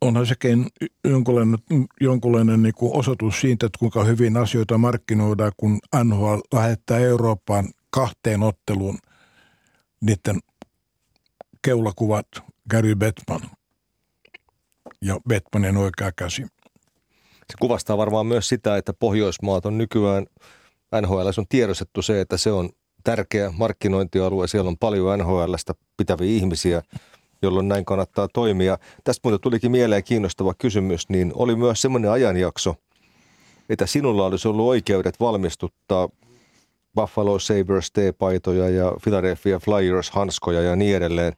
[0.00, 0.66] onhan sekin
[1.04, 1.58] jonkunlainen,
[2.00, 8.42] jonkunlainen niin kuin osoitus siitä, että kuinka hyvin asioita markkinoidaan, kun NHL lähettää Eurooppaan kahteen
[8.42, 8.98] otteluun
[10.00, 10.40] niiden
[11.62, 12.26] keulakuvat
[12.70, 13.40] Gary Bettman
[15.02, 16.42] ja Bettmanin oikea käsi.
[17.52, 20.26] Se kuvastaa varmaan myös sitä, että Pohjoismaat on nykyään,
[21.00, 22.70] NHL on tiedostettu se, että se on
[23.04, 24.48] tärkeä markkinointialue.
[24.48, 26.82] Siellä on paljon NHLstä pitäviä ihmisiä,
[27.42, 28.78] jolloin näin kannattaa toimia.
[29.04, 32.74] Tästä muuten tulikin mieleen kiinnostava kysymys, niin oli myös semmoinen ajanjakso,
[33.68, 36.08] että sinulla olisi ollut oikeudet valmistuttaa
[36.94, 41.32] Buffalo Sabres T-paitoja ja Philadelphia Flyers hanskoja ja niin edelleen.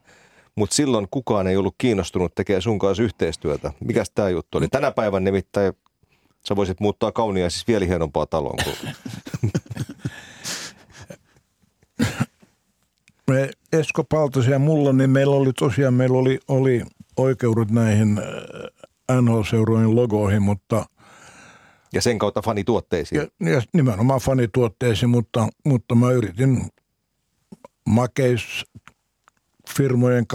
[0.56, 3.72] Mutta silloin kukaan ei ollut kiinnostunut tekemään sun kanssa yhteistyötä.
[3.80, 4.68] Mikäs tämä juttu oli?
[4.68, 5.72] Tänä päivän nimittäin
[6.48, 8.58] Sä voisit muuttaa kaunia siis vielä hienompaa taloon.
[8.64, 8.76] Kuin...
[13.30, 16.82] Me Esko Paltosen ja mulla, niin meillä oli tosiaan, meillä oli, oli
[17.16, 20.86] oikeudet näihin äh, NHL-seurojen logoihin, mutta
[21.92, 23.20] ja sen kautta fanituotteisiin.
[23.40, 26.68] Ja, ja nimenomaan fanituotteisiin, mutta, mutta mä yritin
[29.74, 30.26] makeisfirmojen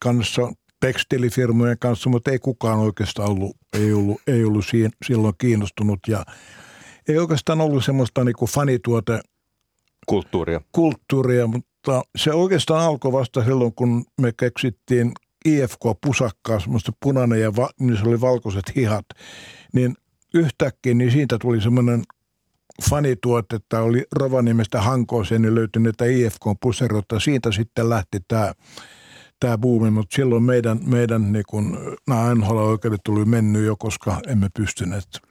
[0.00, 6.00] kanssa tekstiilifirmojen kanssa, mutta ei kukaan oikeastaan ollut, ei ollut, ei ollut siihen, silloin kiinnostunut
[6.08, 6.24] ja
[7.08, 9.20] ei oikeastaan ollut semmoista niin kuin fanituote
[10.06, 10.60] kulttuuria.
[10.72, 15.12] kulttuuria, mutta se oikeastaan alkoi vasta silloin, kun me keksittiin
[15.44, 19.06] IFK-pusakkaa, semmoista punainen ja va, niin se oli valkoiset hihat,
[19.72, 19.94] niin
[20.34, 22.02] yhtäkkiä niin siitä tuli semmoinen
[22.90, 27.20] fanituote, että oli Rovaniemestä Hankooseen niin löytyi näitä IFK-puseroita.
[27.20, 28.52] Siitä sitten lähti tämä
[29.40, 34.48] tämä buumi, mutta silloin meidän, meidän niin kun, nämä NHL-oikeudet tuli mennyt jo, koska emme
[34.56, 35.27] pystyneet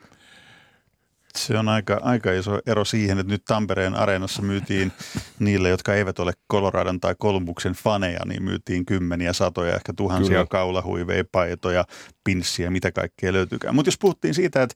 [1.38, 4.92] se on aika, aika iso ero siihen, että nyt Tampereen areenassa myytiin
[5.40, 10.46] niille, jotka eivät ole Coloradon tai Kolumbuksen faneja, niin myytiin kymmeniä, satoja, ehkä tuhansia Kyllä.
[10.46, 11.86] kaulahuiveja, paitoja,
[12.24, 13.76] pinssiä, mitä kaikkea löytyykään.
[13.76, 14.76] Mutta jos puhuttiin siitä, että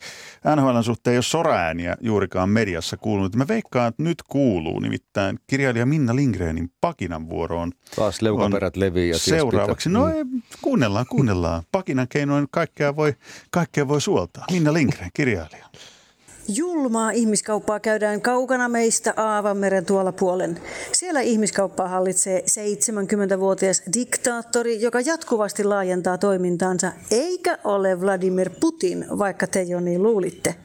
[0.56, 5.86] NHLn suhteen ei ole soraääniä juurikaan mediassa kuulunut, mä veikkaan, että nyt kuuluu nimittäin kirjailija
[5.86, 7.72] Minna Lindgrenin Pakinan vuoroon.
[7.96, 10.12] Taas leukaperät levii ja Seuraavaksi, no mm.
[10.12, 10.24] ei,
[10.62, 11.64] kuunnellaan, kuunnellaan.
[11.72, 13.16] Pakinan keinoin kaikkea voi,
[13.52, 14.46] kaikkea voi suoltaa.
[14.52, 15.66] Minna Lindgren, kirjailija.
[16.48, 20.60] Julmaa ihmiskauppaa käydään kaukana meistä Aavanmeren tuolla puolen.
[20.92, 29.62] Siellä ihmiskauppaa hallitsee 70-vuotias diktaattori, joka jatkuvasti laajentaa toimintaansa, eikä ole Vladimir Putin, vaikka te
[29.62, 30.56] jo niin luulitte.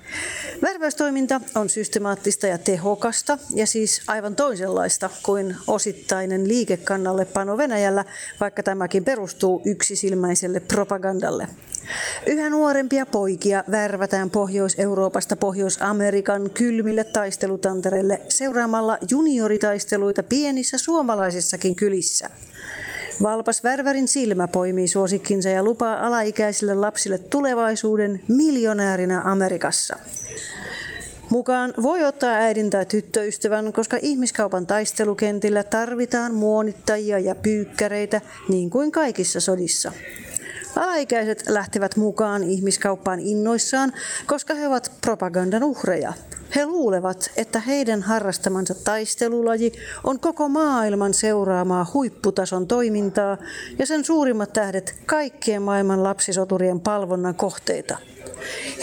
[0.63, 8.05] Värväystoiminta on systemaattista ja tehokasta, ja siis aivan toisenlaista kuin osittainen liikekannallepano Venäjällä,
[8.41, 11.49] vaikka tämäkin perustuu yksisilmäiselle propagandalle.
[12.27, 15.37] Yhä nuorempia poikia värvätään Pohjois-Euroopasta
[15.77, 22.31] Pohjois-Amerikan kylmille taistelutantereille seuraamalla junioritaisteluita pienissä suomalaisissakin kylissä.
[23.23, 29.97] Valpas Värvärin silmä poimii suosikkinsa ja lupaa alaikäisille lapsille tulevaisuuden miljonäärinä Amerikassa.
[31.31, 38.93] Mukaan voi ottaa äidin tai tyttöystävän, koska ihmiskaupan taistelukentillä tarvitaan muonittajia ja pyykkäreitä niin kuin
[38.93, 39.93] kaikissa sodissa.
[40.77, 43.93] Alaikäiset lähtevät mukaan ihmiskauppaan innoissaan,
[44.27, 46.13] koska he ovat propagandan uhreja.
[46.57, 49.73] He luulevat, että heidän harrastamansa taistelulaji
[50.05, 53.37] on koko maailman seuraamaa huipputason toimintaa
[53.79, 57.99] ja sen suurimmat tähdet kaikkien maailman lapsisoturien palvonnan kohteita.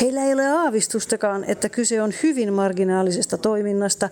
[0.02, 4.10] Heillä ei ole aavistustakaan, että kyse on hyvin marginaalisesta toiminnasta,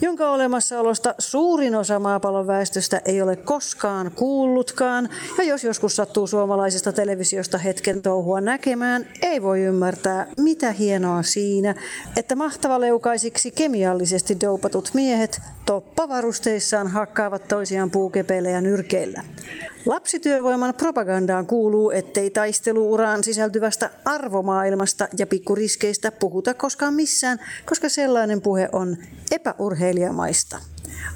[0.00, 5.08] jonka olemassaolosta suurin osa maapallon väestöstä ei ole koskaan kuullutkaan,
[5.38, 11.74] ja jos joskus sattuu suomalaisesta televisiosta hetken touhua näkemään, ei voi ymmärtää, mitä hienoa siinä,
[12.16, 19.22] että mahtavaleukaisiksi kemiallisesti doupatut miehet toppavarusteissaan hakkaavat toisiaan puukepeillä ja nyrkeillä.
[19.86, 28.68] Lapsityövoiman propagandaan kuuluu, ettei taisteluuraan sisältyvästä arvomaailmasta ja pikkuriskeistä puhuta koskaan missään, koska sellainen puhe
[28.72, 28.96] on
[29.30, 30.58] epäurheilijamaista.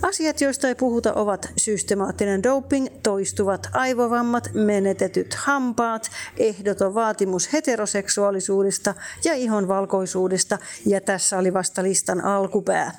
[0.03, 9.35] Asiat, joista ei puhuta, ovat systemaattinen doping, toistuvat aivovammat, menetetyt hampaat, ehdoton vaatimus heteroseksuaalisuudesta ja
[9.35, 12.92] ihon valkoisuudesta, ja tässä oli vasta listan alkupää.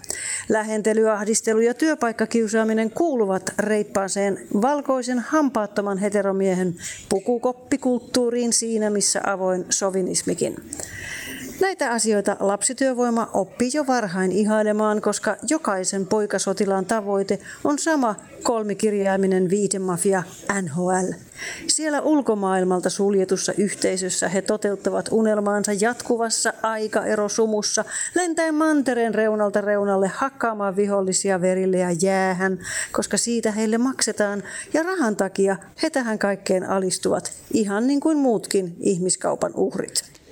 [0.49, 6.75] Lähentely, ahdistelu ja työpaikkakiusaaminen kuuluvat reippaaseen valkoisen hampaattoman heteromiehen
[7.09, 10.55] pukukoppikulttuuriin siinä, missä avoin sovinismikin.
[11.63, 20.23] Näitä asioita lapsityövoima oppii jo varhain ihailemaan, koska jokaisen poikasotilaan tavoite on sama kolmikirjaiminen viitemafia
[20.61, 21.11] NHL.
[21.67, 31.41] Siellä ulkomaailmalta suljetussa yhteisössä he toteuttavat unelmaansa jatkuvassa aikaerosumussa, lentäen mantereen reunalta reunalle hakkaamaan vihollisia
[31.41, 32.59] verille ja jäähän,
[32.91, 38.75] koska siitä heille maksetaan ja rahan takia he tähän kaikkeen alistuvat, ihan niin kuin muutkin
[38.79, 40.22] ihmiskaupan uhrit.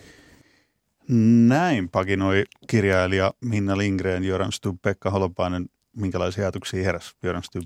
[1.47, 5.69] Näin pakinoi kirjailija Minna Lindgren, Jöran Stubb, Pekka Holopainen.
[5.95, 7.65] Minkälaisia ajatuksia heräsi Jöran Stubb?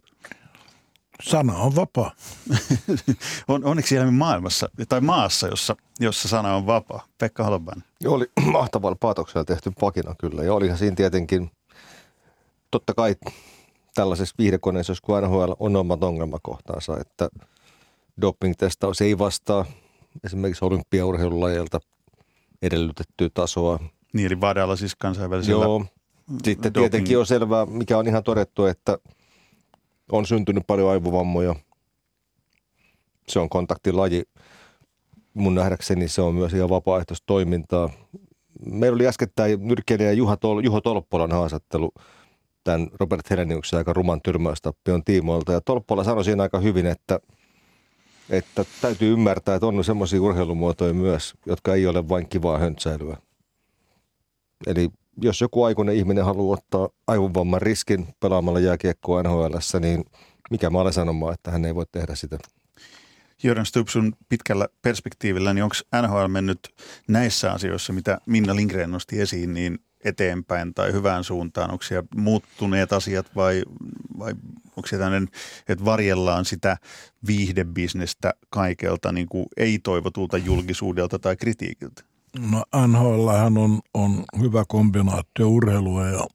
[1.24, 2.12] Sana on vapaa.
[3.48, 7.06] on, onneksi elämme maailmassa, tai maassa, jossa, jossa sana on vapaa.
[7.18, 7.84] Pekka Holopainen.
[8.06, 10.44] Oli mahtavalla paatoksella tehty pakina kyllä.
[10.44, 11.52] Ja olihan siinä tietenkin,
[12.72, 13.16] totta kai
[13.94, 17.30] tällaisessa viihdekoneessa, kun NHL on omat ongelmakohtaansa, että
[18.22, 19.66] doping-testaus ei vastaa
[20.24, 21.80] esimerkiksi olympiaurheilulajeilta–
[22.66, 23.80] edellytettyä tasoa.
[24.14, 25.86] Niin, eli Vadalla siis kansainvälisellä Joo.
[26.44, 26.74] Sitten doping.
[26.74, 28.98] tietenkin on selvää, mikä on ihan todettu, että
[30.12, 31.56] on syntynyt paljon aivovammoja.
[33.28, 34.24] Se on kontaktilaji.
[35.34, 37.90] Mun nähdäkseni se on myös ihan vapaaehtoista toimintaa.
[38.66, 41.92] Meillä oli äskettäin nyrkkeilijä Juha Tol- Juho Tolppolan haastattelu
[42.64, 45.52] tämän Robert Heleniuksen aika ruman tyrmäystappion tiimoilta.
[45.52, 47.20] Ja Tolppola sanoi siinä aika hyvin, että–
[48.30, 53.18] että täytyy ymmärtää, että on semmoisia urheilumuotoja myös, jotka ei ole vain kivaa höntsäilyä.
[54.68, 54.90] Eli
[55.22, 59.46] jos joku aikuinen ihminen haluaa ottaa aivovamman riskin pelaamalla jääkiekkoa nhl
[59.80, 60.06] niin
[60.52, 62.38] mikä mä olen sanomaan, että hän ei voi tehdä sitä.
[63.44, 66.60] Jörn Stubb, sun pitkällä perspektiivillä, niin onko NHL mennyt
[67.08, 71.72] näissä asioissa, mitä Minna Lindgren nosti esiin, niin eteenpäin tai hyvään suuntaan?
[71.72, 73.64] Onko siellä muuttuneet asiat vai,
[74.20, 74.34] vai
[74.78, 75.30] onko se tämmöinen,
[75.68, 76.78] että varjellaan sitä
[77.28, 82.04] viihdebisnestä kaikelta niin kuin ei-toivotulta julkisuudelta tai kritiikiltä?
[82.52, 86.28] No NHL on, on hyvä kombinaatio urheilua ja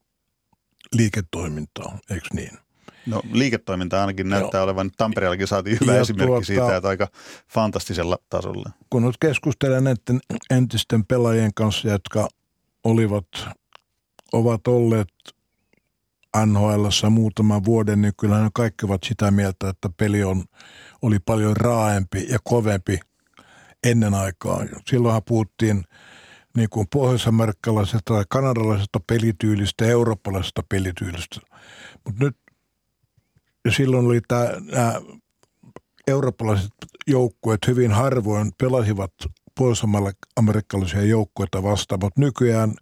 [0.93, 2.59] liiketoimintaa, eikö niin?
[3.07, 4.65] No liiketoiminta ainakin näyttää Joo.
[4.65, 4.91] olevan.
[4.97, 7.09] Tampereellakin saatiin hyvä ja esimerkki tuota, siitä, että aika
[7.49, 8.71] fantastisella tasolla.
[8.91, 12.29] Kun nyt keskustelen näiden entisten pelaajien kanssa, jotka
[12.85, 13.27] olivat,
[14.33, 15.09] ovat olleet
[16.47, 20.45] nhl muutaman vuoden, niin kyllähän kaikki ovat sitä mieltä, että peli on,
[21.03, 23.01] oli paljon raaempi ja kovempi
[23.85, 24.65] ennen aikaa.
[24.91, 25.85] Silloinhan puhuttiin
[26.57, 31.41] niin kuin pohjois-amerikkalaisesta tai kanadalaisesta pelityylistä ja eurooppalaisesta pelityylistä.
[32.05, 32.37] Mutta nyt
[33.77, 34.95] silloin oli tämä, nämä
[36.09, 36.73] eurooppalaiset
[37.07, 39.13] joukkueet hyvin harvoin pelasivat
[39.59, 42.75] pohjois-amerikkalaisia joukkueita vastaan, mutta nykyään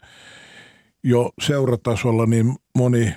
[1.04, 3.14] jo seuratasolla niin moni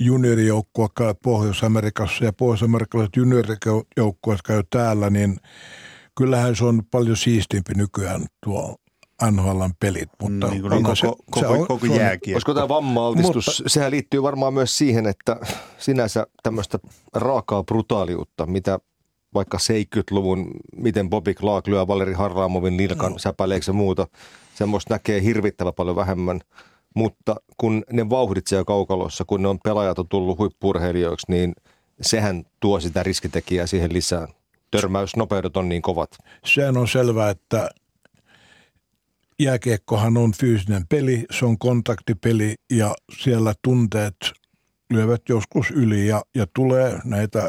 [0.00, 5.36] juniorijoukkue käy Pohjois-Amerikassa ja pohjois-amerikkalaiset juniorijoukkueet käy täällä, niin
[6.14, 8.76] kyllähän se on paljon siistimpi nykyään tuo
[9.30, 10.08] NHLn pelit.
[10.22, 12.36] Mutta niin kuin koko, se, koko, se on, koko jääkiekko.
[12.36, 15.36] Koska tämä vammaaltistus, mutta, sehän liittyy varmaan myös siihen, että
[15.78, 16.78] sinänsä tämmöistä
[17.14, 18.78] raakaa brutaaliutta, mitä
[19.34, 23.18] vaikka 70-luvun, miten Bobby Clark lyö Valeri Harlaamovin nilkan no.
[23.18, 24.06] säpäleeksi ja muuta,
[24.58, 26.40] semmoista näkee hirvittävän paljon vähemmän–
[26.98, 31.54] mutta kun ne vauhdit siellä kaukalossa, kun ne on pelaajat on tullut huippurheilijoiksi, niin
[32.00, 34.28] sehän tuo sitä riskitekijää siihen lisää.
[34.70, 36.10] Törmäysnopeudet on niin kovat.
[36.44, 37.68] Sehän on selvää, että
[39.38, 44.16] jääkiekkohan on fyysinen peli, se on kontaktipeli ja siellä tunteet
[44.90, 47.42] lyövät joskus yli ja, ja tulee näitä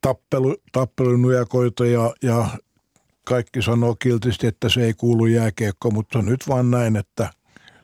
[0.00, 2.48] tappelu, tappelunujakoita ja, ja
[3.28, 7.30] kaikki sanoo kiltisti, että se ei kuulu jääkiekko, mutta nyt vaan näin, että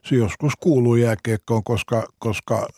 [0.05, 2.69] se joskus kuuluu jääkiekkoon, koska, koska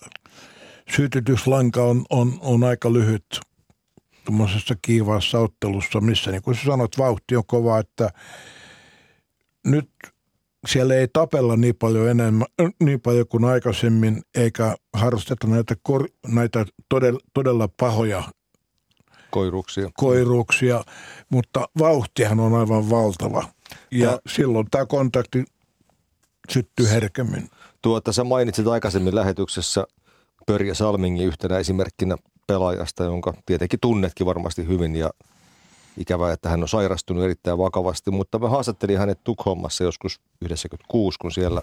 [0.97, 3.41] sytytyslanka on, on, on aika lyhyt
[4.25, 8.11] tuommoisessa kiivaassa ottelussa, missä niin kuin sä sanot, vauhti on kova, että
[9.67, 9.91] nyt
[10.69, 12.47] siellä ei tapella niin paljon enemmän,
[12.81, 18.23] niin paljon kuin aikaisemmin, eikä harrasteta näitä, kor, näitä todella, todella pahoja
[19.41, 19.91] Koiruksia.
[19.95, 20.85] koiruuksia,
[21.31, 23.45] mutta vauhtihan on aivan valtava.
[23.91, 25.45] Ja, Ja- silloin tämä kontakti
[26.53, 27.51] syttyy herkemmin.
[27.83, 29.87] Tuota, sä mainitsit aikaisemmin lähetyksessä
[30.47, 35.11] Pörjä Salmingin yhtenä esimerkkinä pelaajasta, jonka tietenkin tunnetkin varmasti hyvin ja
[35.97, 41.33] ikävää, että hän on sairastunut erittäin vakavasti, mutta mä haastattelin hänet Tukholmassa joskus 96, kun
[41.33, 41.63] siellä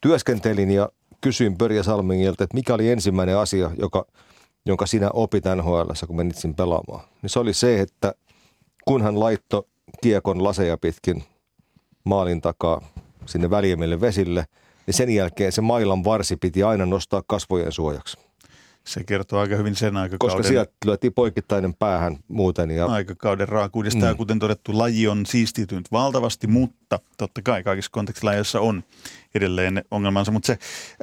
[0.00, 0.88] työskentelin ja
[1.20, 4.06] kysyin Pörjä Salmingilta, että mikä oli ensimmäinen asia, joka,
[4.68, 7.04] jonka sinä opit nhl kun menit sinne pelaamaan.
[7.22, 8.14] Niin se oli se, että
[8.84, 9.62] kun hän laittoi
[10.02, 11.24] kiekon laseja pitkin
[12.04, 12.80] maalin takaa
[13.26, 14.44] sinne väljemmille vesille,
[14.86, 18.18] niin sen jälkeen se mailan varsi piti aina nostaa kasvojen suojaksi.
[18.86, 22.70] Se kertoo aika hyvin sen aikakauden, Koska sieltä lyötiin poikittainen päähän muuten.
[22.70, 24.00] Ja aikakauden raakuudesta.
[24.00, 24.06] Mm.
[24.06, 28.84] Ja kuten todettu, laji on siistitynyt valtavasti, mutta totta kai kaikissa kontekstilajeissa on
[29.34, 30.32] edelleen ongelmansa.
[30.32, 30.58] Mutta se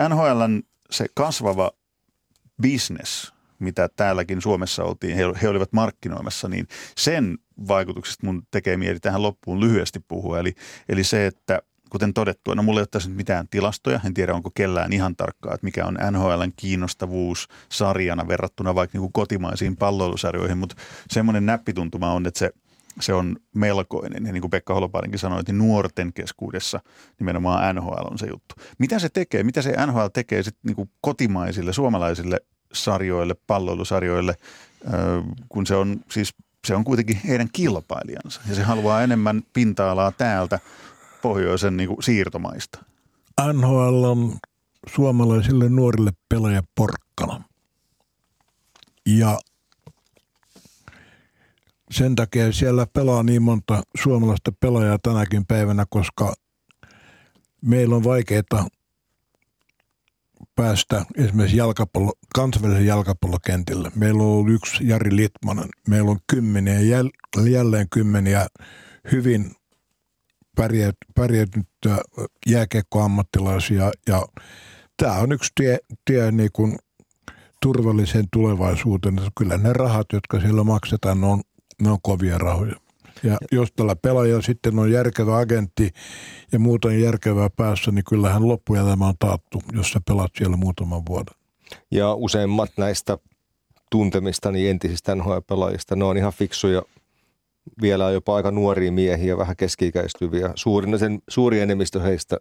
[0.10, 1.72] NHLn se kasvava
[2.62, 3.35] business,
[3.66, 9.22] mitä täälläkin Suomessa oltiin, he, he olivat markkinoimassa, niin sen vaikutuksesta mun tekee mieli tähän
[9.22, 10.40] loppuun lyhyesti puhua.
[10.40, 10.54] Eli,
[10.90, 14.34] eli se, että kuten todettua, no mulla ei ole tässä nyt mitään tilastoja, en tiedä
[14.34, 19.78] onko kellään ihan tarkkaa, että mikä on NHLn kiinnostavuus sarjana verrattuna vaikka niin kuin kotimaisiin
[19.78, 20.76] palloilusarjoihin, mutta
[21.10, 22.52] semmoinen näppituntuma on, että se,
[23.00, 24.26] se on melkoinen.
[24.26, 26.80] Ja niin kuin Pekka Holopainenkin sanoi, että nuorten keskuudessa
[27.20, 28.56] nimenomaan NHL on se juttu.
[28.78, 29.44] Mitä se tekee?
[29.44, 32.42] Mitä se NHL tekee sitten niin kotimaisille, suomalaisille
[32.74, 34.36] sarjoille, palloilusarjoille,
[35.50, 36.34] kun se on siis
[36.68, 40.60] se on kuitenkin heidän kilpailijansa ja se haluaa enemmän pinta-alaa täältä
[41.22, 42.84] pohjoisen niin kuin siirtomaista.
[43.54, 44.38] NHL on
[44.88, 47.44] suomalaisille nuorille pelaaja porkkana.
[49.06, 49.40] Ja
[51.92, 56.34] sen takia siellä pelaa niin monta suomalaista pelaajaa tänäkin päivänä, koska
[57.62, 58.68] meillä on vaikeaa
[60.56, 63.92] päästä esimerkiksi jalkapallo, kansainvälisen jalkapallokentille.
[63.96, 65.70] Meillä on ollut yksi Jari Litmanen.
[65.88, 68.48] Meillä on kymmeniä, jäl- jälleen kymmeniä
[69.12, 69.52] hyvin
[70.56, 71.98] pärjät, pärjätyttyä
[72.48, 74.26] jääkiekkoammattilaisia ja
[74.98, 76.76] tämä on yksi tie, tie niin kuin
[77.62, 79.20] turvalliseen tulevaisuuteen.
[79.38, 81.42] Kyllä ne rahat, jotka siellä maksetaan, ne on,
[81.82, 82.76] ne on kovia rahoja.
[83.24, 85.92] Ja jos tällä pelaajalla sitten on järkevä agentti
[86.52, 91.36] ja muuten järkevää päässä, niin kyllähän loppuelämä on taattu, jos sä pelaat siellä muutaman vuoden.
[91.92, 93.18] Ja useimmat näistä
[93.92, 96.82] tuntemistani entisistä NHL-pelaajista, ne on ihan fiksuja,
[97.82, 100.52] vielä jopa aika nuoria miehiä, vähän keski-ikäistyviä.
[100.56, 102.38] Suurin, sen, suuri enemmistö heistä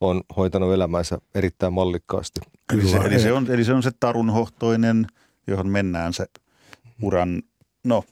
[0.00, 2.40] on hoitanut elämänsä erittäin mallikkaasti.
[2.72, 5.06] Eli se, Kyllä, eli, se on, eli se on se tarunhohtoinen,
[5.46, 6.26] johon mennään se
[7.02, 7.42] uran,
[7.84, 8.04] no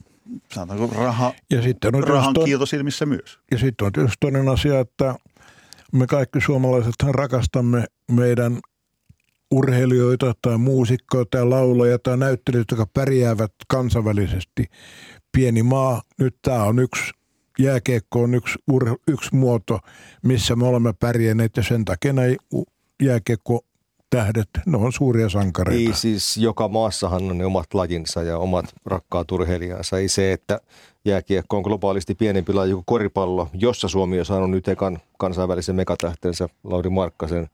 [0.53, 3.39] sanotaanko raha, Ja sitten on rahan tietysti, kiilto silmissä myös.
[3.51, 5.15] ja sitten on tietysti toinen asia, että
[5.93, 8.59] me kaikki suomalaisethan rakastamme meidän
[9.51, 14.65] urheilijoita tai muusikkoja tai laulajia tai näyttelijöitä, jotka pärjäävät kansainvälisesti.
[15.31, 17.11] Pieni maa, nyt tämä on yksi,
[17.59, 19.79] jääkiekko on yksi, ur, yksi muoto,
[20.23, 22.27] missä me olemme pärjänneet ja sen takia nämä
[23.03, 23.65] jääkiekko
[24.09, 25.89] tähdet, ne on suuria sankareita.
[25.89, 29.97] Ei siis joka maassahan on ne omat lajinsa ja omat rakkaat urheilijansa.
[29.97, 30.59] Ei se, että
[31.05, 36.49] jääkiekko on globaalisti pienempi laji kuin koripallo, jossa Suomi on saanut nyt ekan kansainvälisen megatähtensä
[36.63, 37.49] Lauri Markkasen.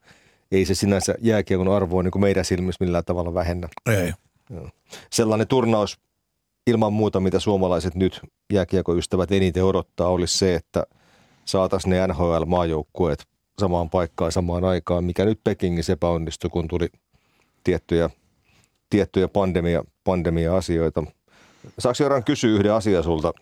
[0.52, 3.70] Ei se sinänsä jääkiekon arvoa niin kuin meidän silmissä millään tavalla vähennä.
[3.86, 4.14] Ei.
[5.12, 6.00] Sellainen turnaus
[6.68, 8.22] ilman muuta, mitä suomalaiset nyt
[8.54, 10.86] jääkiekoystävät eniten odottaa, olisi se, että
[11.46, 13.26] saataisiin ne NHL-maajoukkueet
[13.60, 16.90] samaan paikkaan samaan aikaan, mikä nyt Pekingissä epäonnistui, kun tuli
[17.64, 18.10] tiettyjä,
[18.90, 21.04] tiettyjä pandemia, pandemia-asioita.
[21.80, 23.34] Saanko Joran kysyä yhden asian sulta?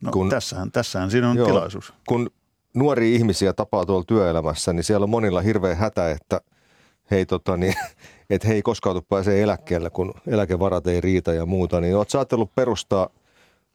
[0.00, 1.46] No, Kun- tässähän, tässähän siinä on Joo.
[1.46, 1.92] Tilaisuus.
[2.08, 2.30] Kun
[2.74, 6.40] nuoria ihmisiä tapaa tuolla työelämässä, niin siellä on monilla hirveä hätä, että
[7.10, 7.74] hei, tota, niin,
[8.30, 11.80] että he ei koskaan pääsee eläkkeelle, kun eläkevarat ei riitä ja muuta.
[11.80, 13.08] Niin oletko ajatellut perustaa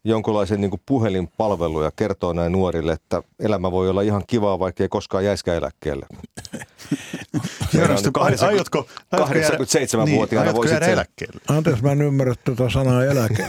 [0.04, 4.88] jonkunlaisen niin puhelinpalvelu ja kertoa näin nuorille, että elämä voi olla ihan kivaa, vaikka ei
[4.88, 6.06] koskaan jäiskään eläkkeelle.
[7.74, 11.40] On nyt Aiotko, aiotko, aiotko jäädä- 87-vuotiaana niin, jäädä eläkkeelle?
[11.48, 13.46] Anteeksi, mä en ymmärrä tätä sanaa eläke.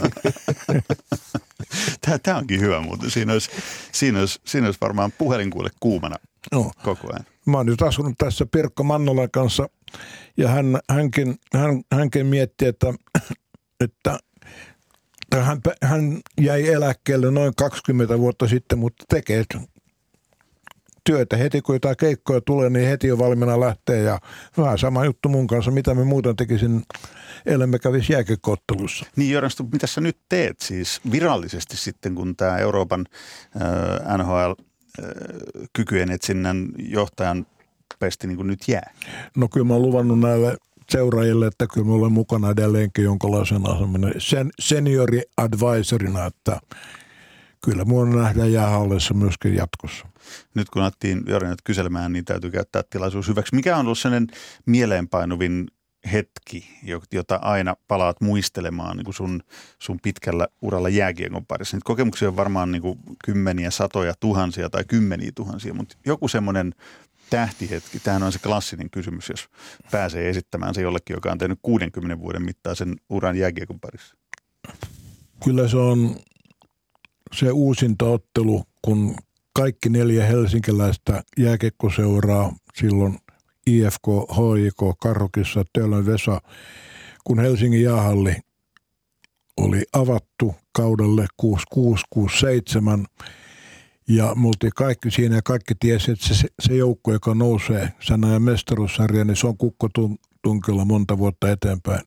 [2.00, 3.10] Tämä, tämä onkin hyvä muuten.
[3.10, 3.50] Siinä olisi,
[3.92, 6.16] siinä olisi, siinä olisi varmaan puhelinkuule kuumana
[6.52, 6.70] No.
[6.84, 7.24] koko ajan.
[7.46, 9.68] Mä oon nyt asunut tässä Pirkko Mannolan kanssa
[10.36, 12.94] ja hän, hänkin, hän, hänkin mietti, että,
[13.80, 14.18] että
[15.34, 19.44] hän, hän jäi eläkkeelle noin 20 vuotta sitten, mutta tekee
[21.04, 24.18] työtä heti, kun jotain keikkoja tulee, niin heti on valmiina lähteä ja
[24.58, 26.82] vähän sama juttu mun kanssa, mitä me muuten tekisin,
[27.46, 29.06] ellei kävisi jääkekoottelussa.
[29.16, 33.06] Niin Stubb, mitä sä nyt teet siis virallisesti sitten, kun tämä Euroopan
[33.56, 35.08] äh, NHL äh,
[35.72, 37.46] kykyjen etsinnän johtajan
[37.98, 38.92] pesti niin kuin nyt jää?
[39.36, 40.56] No kyllä mä oon luvannut näille
[40.90, 46.60] seuraajille, että kyllä mä olen mukana edelleenkin jonkinlaisen aseminen sen, seniori advisorina, että
[47.64, 50.06] kyllä mua nähdään jäähallissa myöskin jatkossa.
[50.54, 53.54] Nyt kun alettiin Jörnet kyselemään, niin täytyy käyttää tilaisuus hyväksi.
[53.54, 54.28] Mikä on ollut sellainen
[54.66, 55.66] mieleenpainuvin
[56.12, 56.78] hetki,
[57.12, 59.42] jota aina palaat muistelemaan niin kuin sun,
[59.78, 61.76] sun pitkällä uralla jääkiekon parissa?
[61.76, 66.74] Nyt kokemuksia on varmaan niin kuin kymmeniä, satoja, tuhansia tai kymmeniä tuhansia, mutta joku semmoinen
[67.30, 69.48] tähtihetki, tämähän on se klassinen kysymys, jos
[69.90, 74.16] pääsee esittämään se jollekin, joka on tehnyt 60 vuoden mittaisen uran jääkiekon parissa.
[75.44, 76.16] Kyllä se on
[77.32, 79.16] se uusinta ottelu, kun
[79.52, 83.18] kaikki neljä helsinkiläistä jääkekkoseuraa silloin
[83.66, 86.40] IFK, HIK, Karrokissa, Töölön Vesa,
[87.24, 88.36] kun Helsingin jäähalli
[89.56, 93.06] oli avattu kaudelle 6667
[94.10, 98.24] ja me oltiin kaikki siinä ja kaikki tiesi, että se, se joukko, joka nousee sen
[98.24, 99.88] ajan mestaruussarja, niin se on kukko
[100.42, 102.00] tunkilla monta vuotta eteenpäin.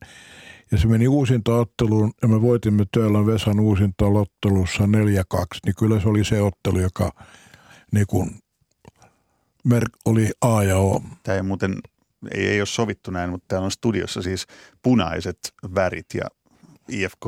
[0.72, 4.88] Ja se meni uusintaotteluun ja me voitimme Töölön Vesan uusintaottelussa 4-2,
[5.66, 7.12] niin kyllä se oli se ottelu, joka
[7.92, 8.32] niin kuin
[9.64, 11.04] mer- oli A ja O.
[11.24, 11.76] Tämä ei muuten,
[12.32, 14.48] ei, ei ole sovittu näin, mutta täällä on studiossa siis
[14.82, 15.40] punaiset
[15.76, 16.26] värit ja
[16.90, 17.26] IFK,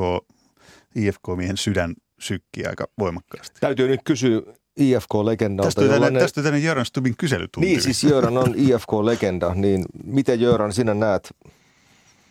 [0.94, 3.60] IFK-miehen sydän sykkii aika voimakkaasti.
[3.60, 4.42] Täytyy nyt kysyä
[4.76, 5.66] IFK-legendalta.
[5.66, 7.68] Tästä on tänne, tästä tänne Jöran Stubin kyselytunti.
[7.68, 11.34] Niin, siis Jöran on IFK-legenda, niin miten Jöran sinä näet,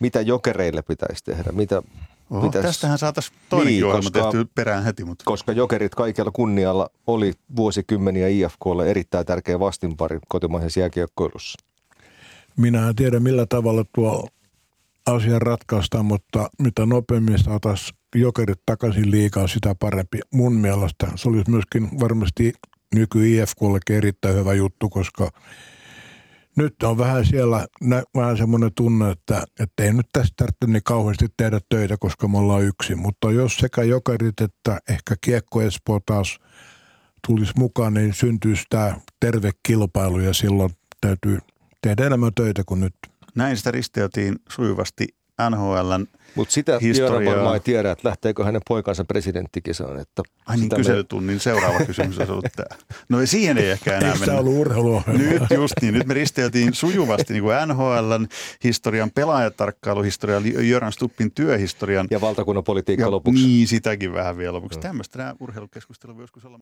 [0.00, 1.52] mitä jokereille pitäisi tehdä?
[1.52, 1.82] Mitä
[2.30, 2.66] Oho, pitäisi...
[2.66, 5.04] Tästähän saataisiin toinen niin, ohjelma koska, tehty perään heti.
[5.04, 5.24] Mutta...
[5.24, 11.58] Koska jokerit kaikella kunnialla oli vuosikymmeniä IFKlle erittäin tärkeä vastinpari kotimaisessa jääkiekkoilussa.
[12.56, 14.28] Minä en tiedä millä tavalla tuo
[15.06, 20.18] asia ratkaistaan, mutta mitä nopeammin saataisiin jokerit takaisin liikaa, sitä parempi.
[20.34, 22.52] Mun mielestä se olisi myöskin varmasti
[22.94, 25.30] nyky IFKllekin erittäin hyvä juttu, koska
[26.56, 30.82] nyt on vähän siellä nä, vähän semmoinen tunne, että, että ei nyt tästä tarvitse niin
[30.82, 32.98] kauheasti tehdä töitä, koska me ollaan yksin.
[32.98, 36.38] Mutta jos sekä jokerit että ehkä Kiekko Espoo taas
[37.26, 41.38] tulisi mukaan, niin syntyisi tämä terve kilpailu ja silloin täytyy
[41.82, 42.94] tehdä enemmän töitä kuin nyt.
[43.34, 45.06] Näin sitä risteiltiin sujuvasti
[45.50, 47.34] NHLn Mutta sitä historiaa.
[47.34, 50.00] varmaan ei tiedä, että lähteekö hänen poikansa presidenttikisaan.
[50.00, 51.40] Että Ai niin, kyselytunnin me...
[51.40, 52.80] seuraava kysymys on ollut tämä.
[53.08, 54.34] No siihen ei ehkä enää mennä.
[54.34, 55.02] ollut urheilua.
[55.06, 58.26] Nyt just niin, nyt me risteiltiin sujuvasti niin kuin NHLn
[58.64, 62.06] historian, pelaajatarkkailuhistorian, Jöran Stuppin työhistorian.
[62.10, 63.42] Ja valtakunnan politiikka ja, lopuksi.
[63.42, 64.78] Niin, sitäkin vähän vielä lopuksi.
[64.78, 64.82] Mm.
[64.82, 66.58] Tämmöistä nämä urheilukeskustelu voi joskus olla.